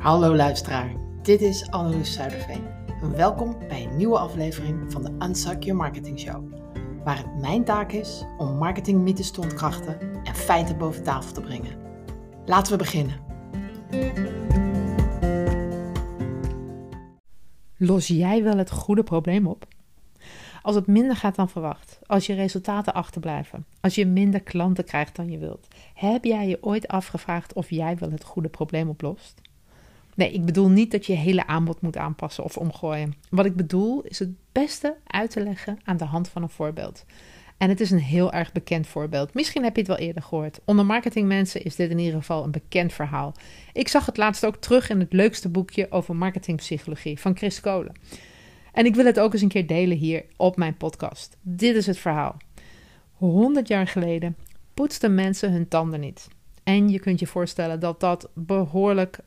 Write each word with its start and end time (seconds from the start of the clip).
Hallo 0.00 0.36
luisteraar, 0.36 0.92
dit 1.22 1.40
is 1.40 1.70
Anneloes 1.70 2.12
Zuiderveen. 2.12 2.62
Welkom 3.14 3.58
bij 3.68 3.84
een 3.84 3.96
nieuwe 3.96 4.18
aflevering 4.18 4.92
van 4.92 5.02
de 5.02 5.26
Unsuck 5.26 5.62
Your 5.62 5.80
Marketing 5.80 6.20
Show. 6.20 6.52
Waar 7.04 7.16
het 7.16 7.40
mijn 7.40 7.64
taak 7.64 7.92
is 7.92 8.24
om 8.38 8.56
marketingmythes 8.56 9.30
te 9.30 9.40
ontkrachten 9.40 10.00
en 10.24 10.34
feiten 10.34 10.78
boven 10.78 11.02
tafel 11.02 11.32
te 11.32 11.40
brengen. 11.40 11.78
Laten 12.46 12.72
we 12.72 12.78
beginnen. 12.78 13.20
Los 17.76 18.06
jij 18.06 18.42
wel 18.42 18.56
het 18.56 18.70
goede 18.70 19.02
probleem 19.02 19.46
op? 19.46 19.66
Als 20.62 20.74
het 20.74 20.86
minder 20.86 21.16
gaat 21.16 21.36
dan 21.36 21.48
verwacht, 21.48 21.98
als 22.06 22.26
je 22.26 22.34
resultaten 22.34 22.94
achterblijven, 22.94 23.66
als 23.80 23.94
je 23.94 24.06
minder 24.06 24.42
klanten 24.42 24.84
krijgt 24.84 25.16
dan 25.16 25.30
je 25.30 25.38
wilt, 25.38 25.68
heb 25.94 26.24
jij 26.24 26.48
je 26.48 26.58
ooit 26.60 26.88
afgevraagd 26.88 27.52
of 27.52 27.70
jij 27.70 27.96
wel 27.98 28.10
het 28.10 28.24
goede 28.24 28.48
probleem 28.48 28.88
oplost? 28.88 29.40
Nee, 30.14 30.32
ik 30.32 30.44
bedoel 30.44 30.68
niet 30.68 30.90
dat 30.90 31.06
je 31.06 31.12
hele 31.12 31.46
aanbod 31.46 31.80
moet 31.80 31.96
aanpassen 31.96 32.44
of 32.44 32.56
omgooien. 32.56 33.14
Wat 33.30 33.46
ik 33.46 33.56
bedoel 33.56 34.02
is 34.02 34.18
het 34.18 34.30
beste 34.52 34.96
uit 35.06 35.30
te 35.30 35.42
leggen 35.42 35.78
aan 35.84 35.96
de 35.96 36.04
hand 36.04 36.28
van 36.28 36.42
een 36.42 36.48
voorbeeld. 36.48 37.04
En 37.60 37.68
het 37.68 37.80
is 37.80 37.90
een 37.90 37.98
heel 37.98 38.32
erg 38.32 38.52
bekend 38.52 38.86
voorbeeld. 38.86 39.34
Misschien 39.34 39.62
heb 39.62 39.74
je 39.74 39.80
het 39.80 39.90
wel 39.90 39.98
eerder 39.98 40.22
gehoord. 40.22 40.60
Onder 40.64 40.86
marketingmensen 40.86 41.64
is 41.64 41.76
dit 41.76 41.90
in 41.90 41.98
ieder 41.98 42.18
geval 42.18 42.44
een 42.44 42.50
bekend 42.50 42.92
verhaal. 42.92 43.34
Ik 43.72 43.88
zag 43.88 44.06
het 44.06 44.16
laatst 44.16 44.46
ook 44.46 44.56
terug 44.56 44.90
in 44.90 45.00
het 45.00 45.12
leukste 45.12 45.48
boekje 45.48 45.90
over 45.90 46.16
marketingpsychologie 46.16 47.20
van 47.20 47.36
Chris 47.36 47.60
Kolen. 47.60 47.94
En 48.72 48.84
ik 48.84 48.94
wil 48.94 49.04
het 49.04 49.20
ook 49.20 49.32
eens 49.32 49.42
een 49.42 49.48
keer 49.48 49.66
delen 49.66 49.96
hier 49.96 50.24
op 50.36 50.56
mijn 50.56 50.76
podcast. 50.76 51.36
Dit 51.40 51.76
is 51.76 51.86
het 51.86 51.98
verhaal. 51.98 52.36
100 53.12 53.68
jaar 53.68 53.86
geleden 53.86 54.36
poetsten 54.74 55.14
mensen 55.14 55.52
hun 55.52 55.68
tanden 55.68 56.00
niet. 56.00 56.28
En 56.62 56.88
je 56.88 56.98
kunt 56.98 57.20
je 57.20 57.26
voorstellen 57.26 57.80
dat 57.80 58.00
dat 58.00 58.30
behoorlijk 58.34 59.18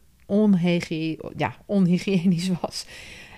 onhygiënisch 1.65 2.51
was. 2.61 2.85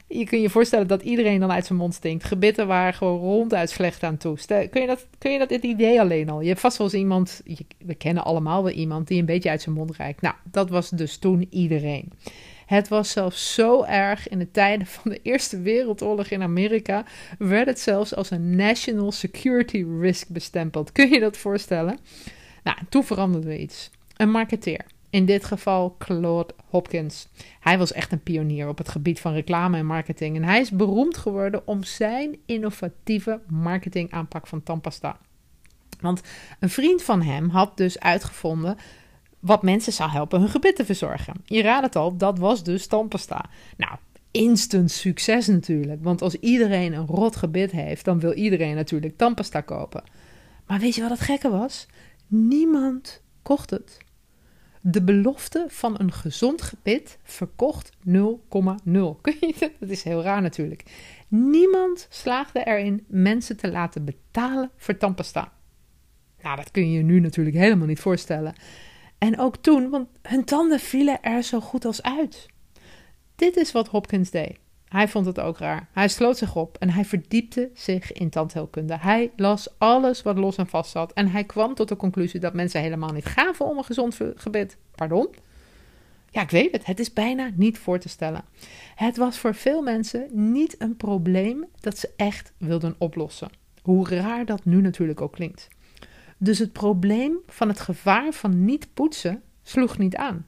Je 0.07 0.25
kunt 0.25 0.41
je 0.41 0.49
voorstellen 0.49 0.87
dat 0.87 1.01
iedereen 1.01 1.39
dan 1.39 1.51
uit 1.51 1.65
zijn 1.65 1.79
mond 1.79 1.93
stinkt. 1.93 2.23
Gebitten 2.23 2.67
waren 2.67 2.93
gewoon 2.93 3.19
ronduit 3.19 3.69
slecht 3.69 4.03
aan 4.03 4.17
toe. 4.17 4.37
Kun 4.45 4.81
je, 4.81 4.87
dat, 4.87 5.07
kun 5.17 5.31
je 5.31 5.39
dat 5.39 5.49
het 5.49 5.63
idee 5.63 5.99
alleen 5.99 6.29
al? 6.29 6.41
Je 6.41 6.47
hebt 6.47 6.59
vast 6.59 6.77
wel 6.77 6.87
eens 6.87 6.95
iemand, 6.95 7.41
we 7.77 7.95
kennen 7.95 8.23
allemaal 8.23 8.63
wel 8.63 8.73
iemand 8.73 9.07
die 9.07 9.19
een 9.19 9.25
beetje 9.25 9.49
uit 9.49 9.61
zijn 9.61 9.75
mond 9.75 9.95
rijdt. 9.95 10.21
Nou, 10.21 10.35
dat 10.43 10.69
was 10.69 10.89
dus 10.89 11.17
toen 11.17 11.47
iedereen. 11.49 12.11
Het 12.65 12.87
was 12.87 13.11
zelfs 13.11 13.53
zo 13.53 13.83
erg 13.83 14.27
in 14.27 14.39
de 14.39 14.51
tijden 14.51 14.87
van 14.87 15.11
de 15.11 15.19
Eerste 15.23 15.61
Wereldoorlog 15.61 16.27
in 16.27 16.41
Amerika, 16.41 17.05
werd 17.37 17.67
het 17.67 17.79
zelfs 17.79 18.15
als 18.15 18.31
een 18.31 18.55
national 18.55 19.11
security 19.11 19.85
risk 19.99 20.27
bestempeld. 20.29 20.91
Kun 20.91 21.09
je 21.09 21.19
dat 21.19 21.37
voorstellen? 21.37 21.97
Nou, 22.63 22.77
toen 22.89 23.03
veranderde 23.03 23.49
er 23.49 23.57
iets. 23.57 23.89
Een 24.17 24.31
marketeer 24.31 24.85
in 25.15 25.25
dit 25.25 25.45
geval 25.45 25.95
Claude 25.99 26.53
Hopkins. 26.69 27.27
Hij 27.59 27.77
was 27.77 27.91
echt 27.91 28.11
een 28.11 28.23
pionier 28.23 28.67
op 28.67 28.77
het 28.77 28.89
gebied 28.89 29.19
van 29.19 29.33
reclame 29.33 29.77
en 29.77 29.85
marketing. 29.85 30.35
En 30.35 30.43
hij 30.43 30.59
is 30.59 30.71
beroemd 30.71 31.17
geworden 31.17 31.67
om 31.67 31.83
zijn 31.83 32.37
innovatieve 32.45 33.41
marketingaanpak 33.47 34.47
van 34.47 34.63
tandpasta. 34.63 35.17
Want 35.99 36.21
een 36.59 36.69
vriend 36.69 37.03
van 37.03 37.21
hem 37.21 37.49
had 37.49 37.77
dus 37.77 37.99
uitgevonden 37.99 38.77
wat 39.39 39.63
mensen 39.63 39.93
zou 39.93 40.09
helpen 40.09 40.39
hun 40.39 40.49
gebit 40.49 40.75
te 40.75 40.85
verzorgen. 40.85 41.33
Je 41.45 41.61
raadt 41.61 41.85
het 41.85 41.95
al, 41.95 42.17
dat 42.17 42.39
was 42.39 42.63
dus 42.63 42.87
tandpasta. 42.87 43.45
Nou, 43.77 43.95
instant 44.31 44.91
succes 44.91 45.47
natuurlijk. 45.47 46.03
Want 46.03 46.21
als 46.21 46.35
iedereen 46.35 46.93
een 46.93 47.07
rot 47.07 47.35
gebit 47.35 47.71
heeft, 47.71 48.05
dan 48.05 48.19
wil 48.19 48.33
iedereen 48.33 48.75
natuurlijk 48.75 49.17
tandpasta 49.17 49.61
kopen. 49.61 50.03
Maar 50.67 50.79
weet 50.79 50.95
je 50.95 51.01
wat 51.01 51.09
het 51.09 51.19
gekke 51.19 51.49
was? 51.49 51.87
Niemand 52.27 53.21
kocht 53.41 53.69
het. 53.69 54.04
De 54.87 55.03
belofte 55.03 55.65
van 55.67 55.99
een 55.99 56.11
gezond 56.11 56.61
gebit 56.61 57.17
verkocht 57.23 57.91
0,0. 57.91 58.01
Dat 59.79 59.89
is 59.89 60.03
heel 60.03 60.21
raar 60.21 60.41
natuurlijk. 60.41 60.83
Niemand 61.27 62.07
slaagde 62.09 62.63
erin 62.63 63.05
mensen 63.07 63.57
te 63.57 63.71
laten 63.71 64.05
betalen 64.05 64.71
voor 64.75 64.97
tandpasta. 64.97 65.53
Nou, 66.41 66.55
dat 66.55 66.71
kun 66.71 66.91
je 66.91 66.97
je 66.97 67.03
nu 67.03 67.19
natuurlijk 67.19 67.55
helemaal 67.55 67.87
niet 67.87 67.99
voorstellen. 67.99 68.53
En 69.17 69.39
ook 69.39 69.57
toen, 69.57 69.89
want 69.89 70.09
hun 70.21 70.43
tanden 70.43 70.79
vielen 70.79 71.21
er 71.21 71.43
zo 71.43 71.59
goed 71.59 71.85
als 71.85 72.01
uit. 72.01 72.45
Dit 73.35 73.55
is 73.55 73.71
wat 73.71 73.87
Hopkins 73.87 74.29
deed. 74.29 74.57
Hij 74.95 75.07
vond 75.07 75.25
het 75.25 75.39
ook 75.39 75.57
raar. 75.57 75.87
Hij 75.91 76.07
sloot 76.07 76.37
zich 76.37 76.55
op 76.55 76.77
en 76.79 76.89
hij 76.89 77.05
verdiepte 77.05 77.69
zich 77.73 78.11
in 78.11 78.29
tandheelkunde. 78.29 78.97
Hij 78.97 79.31
las 79.35 79.69
alles 79.77 80.21
wat 80.21 80.37
los 80.37 80.57
en 80.57 80.67
vast 80.67 80.91
zat. 80.91 81.13
En 81.13 81.27
hij 81.27 81.43
kwam 81.43 81.73
tot 81.73 81.87
de 81.87 81.95
conclusie 81.95 82.39
dat 82.39 82.53
mensen 82.53 82.81
helemaal 82.81 83.11
niet 83.11 83.25
gaven 83.25 83.65
om 83.65 83.77
een 83.77 83.83
gezond 83.83 84.17
gebit. 84.35 84.77
Pardon? 84.95 85.27
Ja, 86.29 86.41
ik 86.41 86.49
weet 86.49 86.71
het. 86.71 86.85
Het 86.85 86.99
is 86.99 87.13
bijna 87.13 87.51
niet 87.55 87.77
voor 87.77 87.99
te 87.99 88.09
stellen. 88.09 88.43
Het 88.95 89.17
was 89.17 89.37
voor 89.37 89.55
veel 89.55 89.81
mensen 89.81 90.27
niet 90.31 90.75
een 90.81 90.97
probleem 90.97 91.65
dat 91.79 91.97
ze 91.97 92.09
echt 92.15 92.53
wilden 92.57 92.95
oplossen. 92.97 93.49
Hoe 93.81 94.09
raar 94.09 94.45
dat 94.45 94.65
nu 94.65 94.81
natuurlijk 94.81 95.21
ook 95.21 95.33
klinkt. 95.33 95.67
Dus 96.37 96.59
het 96.59 96.71
probleem 96.71 97.37
van 97.47 97.67
het 97.67 97.79
gevaar 97.79 98.33
van 98.33 98.65
niet 98.65 98.87
poetsen 98.93 99.41
sloeg 99.63 99.97
niet 99.97 100.15
aan. 100.15 100.45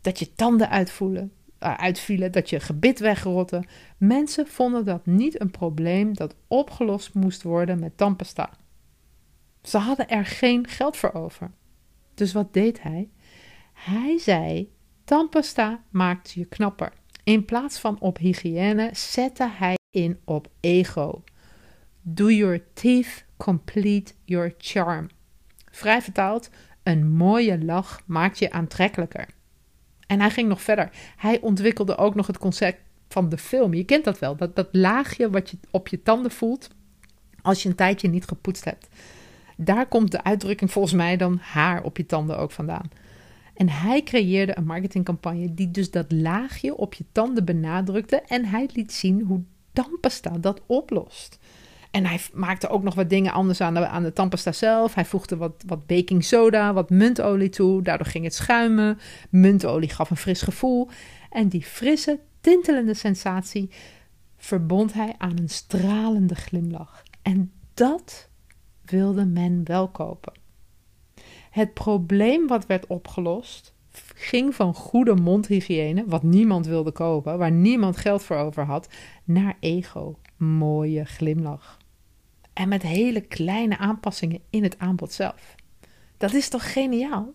Dat 0.00 0.18
je 0.18 0.34
tanden 0.34 0.70
uitvoelen, 0.70 1.32
uitvielen, 1.62 2.32
dat 2.32 2.50
je 2.50 2.60
gebit 2.60 2.98
wegrotte. 2.98 3.64
Mensen 3.96 4.46
vonden 4.46 4.84
dat 4.84 5.06
niet 5.06 5.40
een 5.40 5.50
probleem 5.50 6.14
dat 6.14 6.34
opgelost 6.48 7.14
moest 7.14 7.42
worden 7.42 7.80
met 7.80 7.96
tandpasta. 7.96 8.50
Ze 9.62 9.78
hadden 9.78 10.08
er 10.08 10.26
geen 10.26 10.68
geld 10.68 10.96
voor 10.96 11.12
over. 11.12 11.50
Dus 12.14 12.32
wat 12.32 12.52
deed 12.52 12.82
hij? 12.82 13.10
Hij 13.72 14.18
zei: 14.18 14.72
tandpasta 15.04 15.82
maakt 15.90 16.30
je 16.30 16.44
knapper. 16.44 16.92
In 17.24 17.44
plaats 17.44 17.78
van 17.78 18.00
op 18.00 18.18
hygiëne 18.18 18.90
zette 18.92 19.48
hij 19.50 19.76
in 19.90 20.20
op 20.24 20.48
ego. 20.60 21.22
Do 22.00 22.30
your 22.30 22.64
teeth 22.72 23.24
complete 23.36 24.12
your 24.24 24.54
charm. 24.58 25.08
Vrij 25.70 26.02
vertaald, 26.02 26.50
een 26.82 27.12
mooie 27.12 27.64
lach 27.64 28.02
maakt 28.06 28.38
je 28.38 28.50
aantrekkelijker. 28.50 29.28
En 30.12 30.20
hij 30.20 30.30
ging 30.30 30.48
nog 30.48 30.62
verder. 30.62 30.90
Hij 31.16 31.40
ontwikkelde 31.40 31.96
ook 31.96 32.14
nog 32.14 32.26
het 32.26 32.38
concept 32.38 32.80
van 33.08 33.28
de 33.28 33.38
film. 33.38 33.74
Je 33.74 33.84
kent 33.84 34.04
dat 34.04 34.18
wel, 34.18 34.36
dat, 34.36 34.56
dat 34.56 34.68
laagje 34.72 35.30
wat 35.30 35.50
je 35.50 35.58
op 35.70 35.88
je 35.88 36.02
tanden 36.02 36.30
voelt 36.30 36.68
als 37.42 37.62
je 37.62 37.68
een 37.68 37.74
tijdje 37.74 38.08
niet 38.08 38.24
gepoetst 38.24 38.64
hebt. 38.64 38.88
Daar 39.56 39.86
komt 39.86 40.10
de 40.10 40.24
uitdrukking 40.24 40.70
volgens 40.70 40.94
mij 40.94 41.16
dan 41.16 41.38
haar 41.40 41.82
op 41.82 41.96
je 41.96 42.06
tanden 42.06 42.38
ook 42.38 42.50
vandaan. 42.50 42.90
En 43.54 43.68
hij 43.68 44.02
creëerde 44.02 44.56
een 44.56 44.66
marketingcampagne 44.66 45.54
die 45.54 45.70
dus 45.70 45.90
dat 45.90 46.12
laagje 46.12 46.76
op 46.76 46.94
je 46.94 47.04
tanden 47.12 47.44
benadrukte 47.44 48.22
en 48.26 48.44
hij 48.44 48.68
liet 48.72 48.92
zien 48.92 49.22
hoe 49.22 49.42
tandpasta 49.72 50.30
dat 50.38 50.60
oplost. 50.66 51.38
En 51.92 52.06
hij 52.06 52.20
maakte 52.32 52.68
ook 52.68 52.82
nog 52.82 52.94
wat 52.94 53.10
dingen 53.10 53.32
anders 53.32 53.60
aan 53.60 53.74
de, 53.74 53.86
aan 53.86 54.02
de 54.02 54.12
tandpasta 54.12 54.52
zelf. 54.52 54.94
Hij 54.94 55.04
voegde 55.04 55.36
wat, 55.36 55.64
wat 55.66 55.86
baking 55.86 56.24
soda, 56.24 56.72
wat 56.72 56.90
muntolie 56.90 57.48
toe. 57.48 57.82
Daardoor 57.82 58.06
ging 58.06 58.24
het 58.24 58.34
schuimen. 58.34 58.98
Muntolie 59.30 59.88
gaf 59.88 60.10
een 60.10 60.16
fris 60.16 60.42
gevoel. 60.42 60.88
En 61.30 61.48
die 61.48 61.62
frisse, 61.62 62.20
tintelende 62.40 62.94
sensatie 62.94 63.70
verbond 64.36 64.92
hij 64.92 65.14
aan 65.18 65.38
een 65.38 65.48
stralende 65.48 66.34
glimlach. 66.34 67.02
En 67.22 67.52
dat 67.74 68.28
wilde 68.84 69.24
men 69.24 69.60
wel 69.64 69.88
kopen. 69.88 70.32
Het 71.50 71.74
probleem 71.74 72.46
wat 72.46 72.66
werd 72.66 72.86
opgelost 72.86 73.74
ging 74.14 74.54
van 74.54 74.74
goede 74.74 75.14
mondhygiëne, 75.14 76.04
wat 76.06 76.22
niemand 76.22 76.66
wilde 76.66 76.92
kopen, 76.92 77.38
waar 77.38 77.50
niemand 77.50 77.96
geld 77.96 78.22
voor 78.22 78.36
over 78.36 78.64
had, 78.64 78.88
naar 79.24 79.56
ego, 79.60 80.18
mooie 80.36 81.04
glimlach. 81.04 81.80
En 82.52 82.68
met 82.68 82.82
hele 82.82 83.20
kleine 83.20 83.78
aanpassingen 83.78 84.40
in 84.50 84.62
het 84.62 84.78
aanbod 84.78 85.12
zelf. 85.12 85.54
Dat 86.16 86.32
is 86.32 86.48
toch 86.48 86.72
geniaal? 86.72 87.32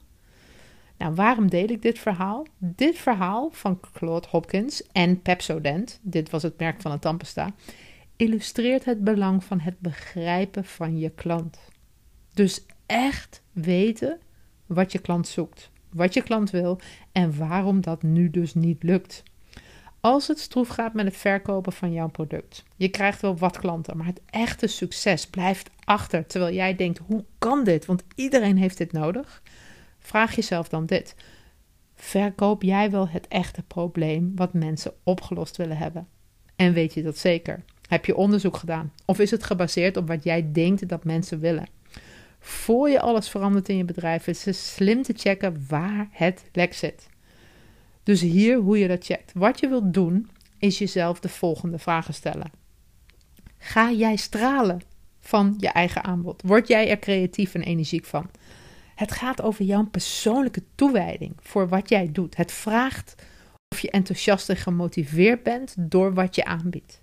Nou, 0.97 1.13
waarom 1.15 1.49
deel 1.49 1.67
ik 1.67 1.81
dit 1.81 1.99
verhaal? 1.99 2.45
Dit 2.57 2.97
verhaal 2.97 3.49
van 3.51 3.79
Claude 3.93 4.27
Hopkins 4.29 4.83
en 4.91 5.21
Pepsodent, 5.21 5.99
dit 6.01 6.29
was 6.29 6.43
het 6.43 6.59
merk 6.59 6.81
van 6.81 6.91
een 6.91 6.99
tandpasta, 6.99 7.53
illustreert 8.15 8.85
het 8.85 9.03
belang 9.03 9.43
van 9.43 9.59
het 9.59 9.79
begrijpen 9.79 10.65
van 10.65 10.97
je 10.97 11.09
klant. 11.09 11.59
Dus 12.33 12.65
echt 12.85 13.43
weten 13.51 14.19
wat 14.65 14.91
je 14.91 14.99
klant 14.99 15.27
zoekt, 15.27 15.71
wat 15.89 16.13
je 16.13 16.21
klant 16.21 16.49
wil 16.49 16.79
en 17.11 17.37
waarom 17.37 17.81
dat 17.81 18.03
nu 18.03 18.29
dus 18.29 18.53
niet 18.53 18.83
lukt. 18.83 19.23
Als 20.07 20.27
het 20.27 20.39
stroef 20.39 20.67
gaat 20.67 20.93
met 20.93 21.05
het 21.05 21.17
verkopen 21.17 21.73
van 21.73 21.91
jouw 21.91 22.07
product, 22.07 22.63
je 22.75 22.89
krijgt 22.89 23.21
wel 23.21 23.37
wat 23.37 23.59
klanten, 23.59 23.97
maar 23.97 24.05
het 24.05 24.21
echte 24.25 24.67
succes 24.67 25.27
blijft 25.27 25.69
achter 25.83 26.25
terwijl 26.25 26.53
jij 26.53 26.75
denkt: 26.75 26.99
hoe 27.07 27.25
kan 27.37 27.63
dit? 27.63 27.85
Want 27.85 28.03
iedereen 28.15 28.57
heeft 28.57 28.77
dit 28.77 28.91
nodig. 28.91 29.41
Vraag 29.99 30.35
jezelf 30.35 30.69
dan 30.69 30.85
dit: 30.85 31.15
verkoop 31.95 32.63
jij 32.63 32.91
wel 32.91 33.09
het 33.09 33.27
echte 33.27 33.63
probleem 33.63 34.31
wat 34.35 34.53
mensen 34.53 34.93
opgelost 35.03 35.57
willen 35.57 35.77
hebben? 35.77 36.07
En 36.55 36.73
weet 36.73 36.93
je 36.93 37.03
dat 37.03 37.17
zeker? 37.17 37.63
Heb 37.87 38.05
je 38.05 38.15
onderzoek 38.15 38.57
gedaan? 38.57 38.93
Of 39.05 39.19
is 39.19 39.31
het 39.31 39.43
gebaseerd 39.43 39.97
op 39.97 40.07
wat 40.07 40.23
jij 40.23 40.51
denkt 40.51 40.89
dat 40.89 41.03
mensen 41.03 41.39
willen? 41.39 41.67
Voor 42.39 42.89
je 42.89 42.99
alles 42.99 43.29
verandert 43.29 43.69
in 43.69 43.77
je 43.77 43.85
bedrijf, 43.85 44.27
is 44.27 44.45
het 44.45 44.55
slim 44.55 45.01
te 45.03 45.13
checken 45.17 45.65
waar 45.67 46.07
het 46.11 46.43
lek 46.51 46.73
zit. 46.73 47.07
Dus 48.07 48.21
hier 48.21 48.57
hoe 48.57 48.77
je 48.77 48.87
dat 48.87 49.05
checkt. 49.05 49.31
Wat 49.33 49.59
je 49.59 49.67
wilt 49.67 49.93
doen, 49.93 50.29
is 50.57 50.77
jezelf 50.77 51.19
de 51.19 51.29
volgende 51.29 51.79
vragen 51.79 52.13
stellen. 52.13 52.51
Ga 53.57 53.91
jij 53.91 54.15
stralen 54.15 54.81
van 55.19 55.55
je 55.57 55.67
eigen 55.67 56.03
aanbod? 56.03 56.41
Word 56.41 56.67
jij 56.67 56.89
er 56.89 56.99
creatief 56.99 57.53
en 57.53 57.61
energiek 57.61 58.05
van? 58.05 58.29
Het 58.95 59.11
gaat 59.11 59.41
over 59.41 59.65
jouw 59.65 59.85
persoonlijke 59.85 60.63
toewijding 60.75 61.33
voor 61.39 61.67
wat 61.67 61.89
jij 61.89 62.11
doet. 62.11 62.37
Het 62.37 62.51
vraagt 62.51 63.15
of 63.67 63.79
je 63.79 63.91
enthousiast 63.91 64.49
en 64.49 64.57
gemotiveerd 64.57 65.43
bent 65.43 65.75
door 65.77 66.13
wat 66.13 66.35
je 66.35 66.45
aanbiedt. 66.45 66.99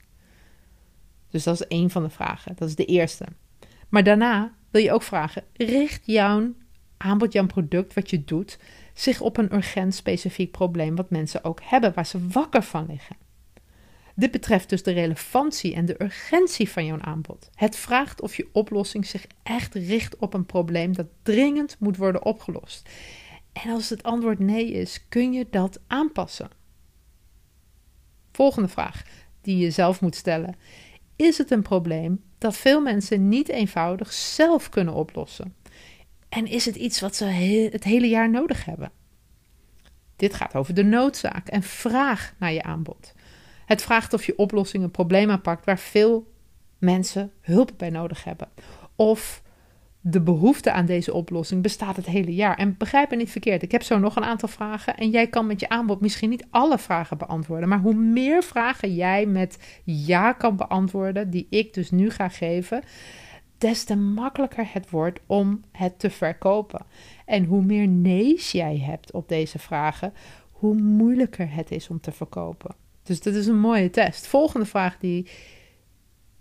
Dus 1.31 1.43
dat 1.43 1.55
is 1.55 1.67
één 1.67 1.91
van 1.91 2.03
de 2.03 2.11
vragen. 2.11 2.56
Dat 2.56 2.69
is 2.69 2.75
de 2.75 2.85
eerste. 2.85 3.27
Maar 3.89 4.05
daarna 4.05 4.53
wil 4.71 4.83
je 4.83 4.93
ook 4.93 5.03
vragen: 5.03 5.43
richt 5.53 6.06
jouw 6.06 6.53
aanbod, 7.05 7.33
jouw 7.33 7.47
product, 7.47 7.95
wat 7.95 8.11
je 8.11 8.25
doet, 8.25 8.59
zich 8.95 9.21
op 9.21 9.37
een 9.37 9.55
urgent 9.55 9.95
specifiek 9.95 10.51
probleem 10.51 10.97
wat 10.97 11.11
mensen 11.11 11.45
ook 11.45 11.61
hebben, 11.62 11.95
waar 11.95 12.06
ze 12.06 12.27
wakker 12.29 12.62
van 12.62 12.87
liggen? 12.87 13.17
Dit 14.15 14.31
betreft 14.31 14.69
dus 14.69 14.83
de 14.83 14.93
relevantie 14.93 15.75
en 15.75 15.85
de 15.85 16.03
urgentie 16.03 16.69
van 16.69 16.85
jouw 16.87 17.01
aanbod. 17.01 17.51
Het 17.55 17.77
vraagt 17.77 18.21
of 18.21 18.37
je 18.37 18.49
oplossing 18.53 19.06
zich 19.06 19.27
echt 19.43 19.75
richt 19.75 20.17
op 20.17 20.35
een 20.35 20.47
probleem 20.47 20.95
dat 20.95 21.06
dringend 21.23 21.77
moet 21.79 21.97
worden 21.97 22.25
opgelost. 22.25 22.89
En 23.53 23.71
als 23.71 23.91
het 23.91 24.03
antwoord 24.03 24.39
nee 24.39 24.73
is, 24.73 25.09
kun 25.09 25.33
je 25.33 25.47
dat 25.51 25.81
aanpassen. 25.87 26.49
Volgende 28.33 28.69
vraag 28.69 29.03
die 29.41 29.56
je 29.56 29.71
zelf 29.71 30.01
moet 30.01 30.15
stellen: 30.15 30.56
Is 31.17 31.39
het 31.39 31.51
een 31.51 31.62
probleem 31.62 32.23
dat 32.39 32.56
veel 32.56 32.81
mensen 32.81 33.29
niet 33.29 33.49
eenvoudig 33.49 34.12
zelf 34.12 34.69
kunnen 34.69 34.95
oplossen? 34.95 35.55
En 36.34 36.46
is 36.46 36.64
het 36.64 36.76
iets 36.76 37.00
wat 37.00 37.16
ze 37.16 37.25
het 37.72 37.84
hele 37.84 38.08
jaar 38.08 38.31
nodig 38.31 38.64
hebben? 38.64 38.90
Dit 40.16 40.34
gaat 40.34 40.54
over 40.54 40.75
de 40.75 40.84
noodzaak 40.84 41.48
en 41.48 41.62
vraag 41.62 42.34
naar 42.38 42.52
je 42.52 42.62
aanbod. 42.62 43.14
Het 43.66 43.82
vraagt 43.82 44.12
of 44.12 44.26
je 44.26 44.38
oplossing 44.38 44.84
een 44.84 44.90
probleem 44.90 45.31
aanpakt 45.31 45.64
waar 45.64 45.78
veel 45.78 46.32
mensen 46.78 47.32
hulp 47.40 47.72
bij 47.76 47.90
nodig 47.90 48.25
hebben. 48.25 48.48
Of 48.96 49.42
de 50.00 50.20
behoefte 50.20 50.72
aan 50.72 50.86
deze 50.86 51.12
oplossing 51.12 51.62
bestaat 51.62 51.96
het 51.96 52.06
hele 52.06 52.34
jaar. 52.34 52.56
En 52.56 52.76
begrijp 52.76 53.10
me 53.10 53.16
niet 53.16 53.31
verkeerd, 53.31 53.62
ik 53.62 53.72
heb 53.72 53.82
zo 53.82 53.98
nog 53.98 54.16
een 54.16 54.25
aantal 54.25 54.48
vragen. 54.48 54.96
En 54.96 55.10
jij 55.10 55.26
kan 55.26 55.46
met 55.46 55.60
je 55.60 55.69
aanbod 55.69 56.00
misschien 56.00 56.31
niet 56.31 56.46
alle 56.50 56.78
vragen 56.78 57.19
beantwoorden. 57.19 57.69
Maar 57.69 57.81
hoe 57.81 57.94
meer 57.94 58.42
vragen 58.42 58.94
jij 58.94 59.26
met 59.26 59.81
ja 59.84 60.32
kan 60.32 60.56
beantwoorden, 60.56 61.31
die 61.31 61.46
ik 61.50 61.75
dus 61.75 61.90
nu 61.90 62.10
ga 62.10 62.28
geven, 62.28 62.82
des 63.64 63.84
te 63.84 63.96
makkelijker 63.96 64.72
het 64.72 64.90
wordt 64.90 65.20
om 65.26 65.61
het 65.72 65.99
te 65.99 66.11
verkopen. 66.11 66.87
En 67.26 67.44
hoe 67.44 67.62
meer 67.62 67.88
nee's 67.88 68.52
jij 68.52 68.78
hebt 68.78 69.12
op 69.12 69.28
deze 69.28 69.58
vragen, 69.58 70.12
hoe 70.50 70.75
moeilijker 70.75 71.55
het 71.55 71.70
is 71.70 71.88
om 71.88 72.00
te 72.00 72.12
verkopen. 72.12 72.75
Dus 73.02 73.20
dat 73.20 73.34
is 73.34 73.46
een 73.46 73.58
mooie 73.58 73.90
test. 73.90 74.26
Volgende 74.26 74.66
vraag 74.66 74.99
die 74.99 75.31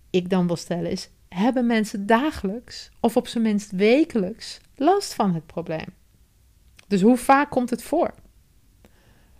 ik 0.09 0.29
dan 0.29 0.47
wil 0.47 0.55
stellen 0.55 0.91
is: 0.91 1.09
hebben 1.29 1.65
mensen 1.65 2.05
dagelijks 2.05 2.91
of 2.99 3.17
op 3.17 3.27
zijn 3.27 3.43
minst 3.43 3.71
wekelijks 3.71 4.59
last 4.75 5.13
van 5.13 5.33
het 5.33 5.45
probleem? 5.45 5.87
Dus 6.87 7.01
hoe 7.01 7.17
vaak 7.17 7.49
komt 7.49 7.69
het 7.69 7.83
voor? 7.83 8.13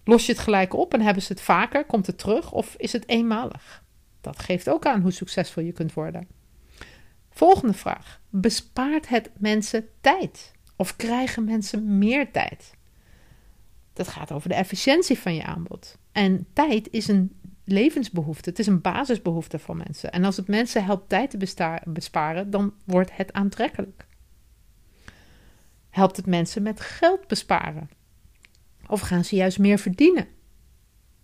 Los 0.03 0.25
je 0.25 0.31
het 0.31 0.41
gelijk 0.41 0.73
op 0.73 0.93
en 0.93 1.01
hebben 1.01 1.23
ze 1.23 1.33
het 1.33 1.41
vaker? 1.41 1.85
Komt 1.85 2.07
het 2.07 2.17
terug 2.17 2.51
of 2.51 2.75
is 2.77 2.93
het 2.93 3.07
eenmalig? 3.07 3.83
Dat 4.21 4.39
geeft 4.39 4.69
ook 4.69 4.85
aan 4.85 5.01
hoe 5.01 5.11
succesvol 5.11 5.63
je 5.63 5.71
kunt 5.71 5.93
worden. 5.93 6.42
Volgende 7.33 7.73
vraag: 7.73 8.21
bespaart 8.29 9.09
het 9.09 9.29
mensen 9.37 9.87
tijd? 10.01 10.51
Of 10.75 10.95
krijgen 10.95 11.43
mensen 11.43 11.97
meer 11.97 12.31
tijd? 12.31 12.73
Dat 13.93 14.07
gaat 14.07 14.31
over 14.31 14.49
de 14.49 14.55
efficiëntie 14.55 15.19
van 15.19 15.35
je 15.35 15.43
aanbod. 15.43 15.97
En 16.11 16.47
tijd 16.53 16.87
is 16.91 17.07
een 17.07 17.39
levensbehoefte. 17.63 18.49
Het 18.49 18.59
is 18.59 18.67
een 18.67 18.81
basisbehoefte 18.81 19.59
van 19.59 19.77
mensen. 19.77 20.11
En 20.11 20.23
als 20.23 20.37
het 20.37 20.47
mensen 20.47 20.83
helpt 20.83 21.09
tijd 21.09 21.29
te 21.29 21.37
besparen, 21.85 22.49
dan 22.49 22.73
wordt 22.85 23.15
het 23.15 23.33
aantrekkelijk. 23.33 24.05
Helpt 25.89 26.17
het 26.17 26.25
mensen 26.25 26.63
met 26.63 26.79
geld 26.79 27.27
besparen? 27.27 27.89
Of 28.87 28.99
gaan 28.99 29.23
ze 29.23 29.35
juist 29.35 29.59
meer 29.59 29.77
verdienen? 29.79 30.27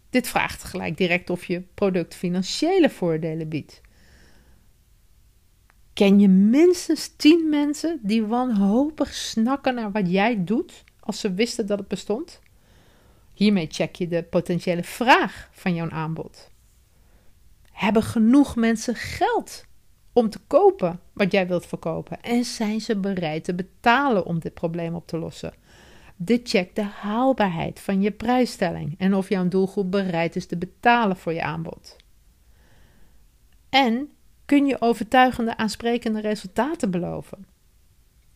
Dit 0.09 0.27
vraagt 0.27 0.63
gelijk 0.63 0.97
direct 0.97 1.29
of 1.29 1.45
je 1.45 1.61
product 1.73 2.15
financiële 2.15 2.89
voordelen 2.89 3.49
biedt. 3.49 3.81
Ken 5.99 6.19
je 6.19 6.27
minstens 6.27 7.15
10 7.15 7.49
mensen 7.49 7.99
die 8.01 8.25
wanhopig 8.25 9.13
snakken 9.13 9.75
naar 9.75 9.91
wat 9.91 10.11
jij 10.11 10.43
doet 10.43 10.83
als 10.99 11.19
ze 11.19 11.33
wisten 11.33 11.67
dat 11.67 11.79
het 11.79 11.87
bestond? 11.87 12.39
Hiermee 13.33 13.67
check 13.69 13.95
je 13.95 14.07
de 14.07 14.23
potentiële 14.23 14.83
vraag 14.83 15.49
van 15.51 15.73
jouw 15.73 15.89
aanbod. 15.89 16.51
Hebben 17.71 18.03
genoeg 18.03 18.55
mensen 18.55 18.95
geld 18.95 19.65
om 20.13 20.29
te 20.29 20.39
kopen 20.47 20.99
wat 21.13 21.31
jij 21.31 21.47
wilt 21.47 21.65
verkopen? 21.65 22.21
En 22.21 22.43
zijn 22.43 22.81
ze 22.81 22.97
bereid 22.97 23.43
te 23.43 23.55
betalen 23.55 24.25
om 24.25 24.39
dit 24.39 24.53
probleem 24.53 24.95
op 24.95 25.07
te 25.07 25.17
lossen? 25.17 25.53
Dit 26.15 26.49
checkt 26.49 26.75
de 26.75 26.83
haalbaarheid 26.83 27.79
van 27.79 28.01
je 28.01 28.11
prijsstelling 28.11 28.95
en 28.97 29.13
of 29.13 29.29
jouw 29.29 29.47
doelgroep 29.47 29.91
bereid 29.91 30.35
is 30.35 30.45
te 30.45 30.57
betalen 30.57 31.17
voor 31.17 31.33
je 31.33 31.43
aanbod. 31.43 31.95
En 33.69 34.11
kun 34.49 34.65
je 34.65 34.81
overtuigende, 34.81 35.57
aansprekende 35.57 36.21
resultaten 36.21 36.91
beloven? 36.91 37.45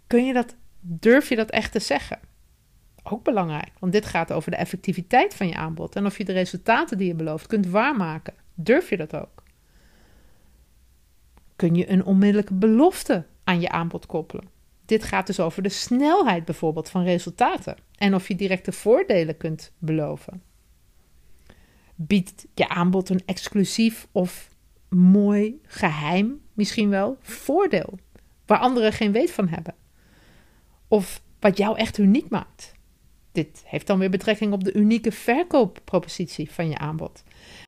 Kun 0.08 0.26
je 0.26 0.34
dat, 0.34 0.56
durf 0.80 1.30
je 1.30 1.36
dat 1.36 1.50
echt 1.50 1.72
te 1.72 1.80
zeggen? 1.80 2.20
ook 3.04 3.24
belangrijk, 3.24 3.72
want 3.80 3.92
dit 3.92 4.06
gaat 4.06 4.32
over 4.32 4.52
de 4.52 4.58
effectiviteit 4.58 5.36
van 5.36 5.48
je 5.48 5.56
aanbod 5.56 5.96
en 5.96 6.06
of 6.06 6.18
je 6.18 6.26
de 6.26 6.32
resultaten 6.32 6.98
die 6.98 7.08
je 7.08 7.16
belooft 7.16 7.48
kunt 7.48 7.68
waarmaken. 7.68 8.34
Durf 8.54 8.90
je 8.90 8.98
dat 8.98 9.16
ook? 9.16 9.44
Kun 11.56 11.76
je 11.76 11.90
een 11.90 12.06
onmiddellijke 12.06 12.54
belofte 12.54 13.26
aan 13.44 13.62
je 13.62 13.70
aanbod 13.70 14.06
koppelen? 14.06 14.48
Dit 14.86 15.04
gaat 15.04 15.28
dus 15.28 15.40
over 15.40 15.64
de 15.64 15.70
snelheid 15.70 16.46
bijvoorbeeld 16.46 16.90
van 16.90 17.04
resultaten 17.04 17.78
en 17.96 18.16
of 18.16 18.28
je 18.28 18.36
directe 18.36 18.72
voordelen 18.72 19.38
kunt 19.38 19.72
beloven. 19.78 20.42
Biedt 21.96 22.46
je 22.54 22.70
aanbod 22.70 23.10
een 23.10 23.24
exclusief 23.26 24.08
of 24.12 24.53
mooi 24.96 25.60
geheim, 25.64 26.42
misschien 26.54 26.90
wel, 26.90 27.18
voordeel 27.22 28.00
waar 28.46 28.60
anderen 28.60 28.94
geen 28.94 29.12
weet 29.12 29.32
van 29.32 29.48
hebben? 29.48 29.76
Of 30.88 31.22
wat 31.40 31.58
jou 31.58 31.78
echt 31.78 31.98
uniek 31.98 32.30
maakt? 32.30 32.72
Dit 33.32 33.64
heeft 33.66 33.88
dan 33.88 34.00
weer 34.00 34.10
betrekking 34.10 34.54
op 34.54 34.64
de 34.64 34.74
unieke 34.74 35.12
verkooppropositie 35.12 36.52
van 36.52 36.70
je 36.70 36.78
aanbod. 36.78 37.24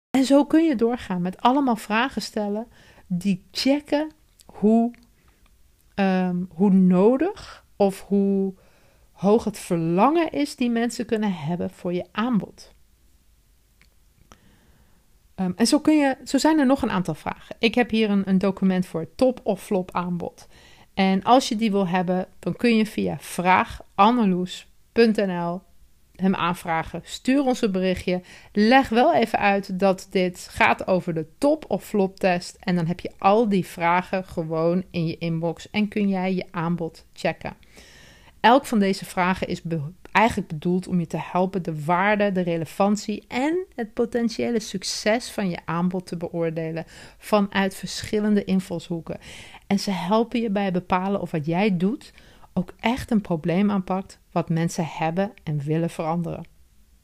En 0.10 0.24
zo 0.25 0.46
kun 0.46 0.63
je 0.63 0.75
doorgaan 0.75 1.22
met 1.22 1.41
allemaal 1.41 1.75
vragen 1.75 2.22
stellen 2.22 2.67
die 3.08 3.46
checken 3.51 4.12
hoe, 4.46 4.94
ehm, 5.96 6.44
hoe 6.50 6.70
nodig 6.70 7.65
of 7.75 8.01
hoe 8.01 8.53
hoog 9.12 9.44
het 9.44 9.60
verlangen 9.60 10.32
is 10.32 10.55
die 10.55 10.70
mensen 10.70 11.05
kunnen 11.05 11.34
hebben 11.34 11.70
voor 11.70 11.94
je 11.94 12.05
aanbod. 12.12 12.75
Um, 15.36 15.54
en 15.56 15.68
zo, 15.68 15.80
kun 15.80 15.98
je, 15.98 16.18
zo 16.24 16.38
zijn 16.38 16.60
er 16.60 16.65
nog 16.65 16.82
een 16.82 16.92
aantal 16.92 17.13
vragen. 17.13 17.56
Ik 17.60 17.75
heb 17.75 17.89
hier 17.89 18.10
een, 18.10 18.30
een 18.30 18.38
document 18.38 18.86
voor 18.86 19.08
top 19.15 19.39
of 19.44 19.63
flop 19.63 19.92
aanbod. 19.92 20.48
En 20.94 21.24
als 21.24 21.50
je 21.50 21.56
die 21.56 21.72
wil 21.72 21.88
hebben, 21.88 22.27
dan 22.39 22.56
kun 22.56 22.75
je 22.75 22.86
via 22.86 23.18
vraag.anneloes 23.20 24.68
nl 24.94 25.62
hem 26.15 26.36
aanvragen. 26.36 27.01
Stuur 27.04 27.44
ons 27.44 27.62
een 27.62 27.72
berichtje. 27.72 28.22
Leg 28.51 28.89
wel 28.89 29.13
even 29.13 29.39
uit 29.39 29.80
dat 29.80 30.08
dit 30.10 30.48
gaat 30.51 30.88
over 30.88 31.13
de 31.13 31.25
top- 31.38 31.65
of 31.68 31.84
flop-test. 31.84 32.58
En 32.60 32.75
dan 32.75 32.86
heb 32.86 33.00
je 33.00 33.12
al 33.18 33.50
die 33.50 33.65
vragen 33.65 34.24
gewoon 34.24 34.84
in 34.92 35.08
je 35.08 35.18
inbox 35.18 35.70
en 35.70 35.88
kun 35.88 36.10
jij 36.10 36.34
je 36.34 36.46
aanbod 36.51 37.06
checken. 37.13 37.54
Elk 38.39 38.65
van 38.65 38.80
deze 38.80 39.06
vragen 39.06 39.48
is 39.48 39.62
eigenlijk 40.12 40.48
bedoeld 40.48 40.88
om 40.88 41.00
je 41.00 41.08
te 41.08 41.20
helpen 41.20 41.63
de 41.63 41.84
waarde, 41.84 42.32
de 42.32 42.42
relevantie 42.42 43.24
en 43.27 43.64
het 43.75 43.94
potentiële 43.94 44.60
succes 44.60 45.29
van 45.29 45.50
je 45.50 45.58
aanbod 45.65 46.08
te 46.08 46.17
beoordelen 46.17 46.86
vanuit 47.17 47.75
verschillende 47.75 48.44
invalshoeken. 48.44 49.20
En 49.67 49.79
ze 49.79 49.91
helpen 49.91 50.41
je 50.41 50.50
bij 50.50 50.72
bepalen 50.72 51.22
of 51.22 51.32
wat 51.32 51.46
jij 51.46 51.77
doet 51.77 52.13
ook 52.53 52.74
echt 52.79 53.12
een 53.12 53.22
probleem 53.22 53.72
aanpakt 53.72 54.20
wat 54.32 54.50
mensen 54.50 54.86
hebben 54.86 55.32
en 55.44 55.60
willen 55.60 55.89
veranderen. 55.89 56.46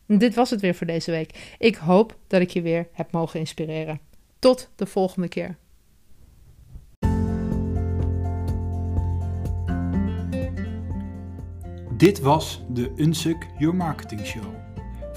dit 0.06 0.36
was 0.36 0.50
het 0.50 0.62
weer 0.62 0.76
voor 0.76 0.88
deze 0.88 1.12
week. 1.12 1.56
Ik 1.60 1.76
hoop 1.76 2.18
dat 2.28 2.42
ik 2.42 2.50
je 2.50 2.62
weer 2.62 2.88
heb 2.92 3.12
mogen 3.12 3.40
inspireren. 3.40 4.00
Tot 4.40 4.70
de 4.76 4.86
volgende 4.86 5.28
keer. 5.28 5.58
Dit 11.98 12.20
was 12.20 12.62
de 12.70 12.94
Unsuk 12.96 13.48
Your 13.58 13.76
Marketing 13.76 14.26
Show. 14.26 14.71